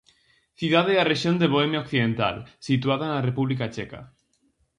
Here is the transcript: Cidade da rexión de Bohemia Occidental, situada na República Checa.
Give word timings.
Cidade 0.59 0.93
da 0.97 1.07
rexión 1.11 1.35
de 1.39 1.51
Bohemia 1.53 1.83
Occidental, 1.85 2.35
situada 2.67 3.05
na 3.09 3.23
República 3.27 3.65
Checa. 3.75 4.01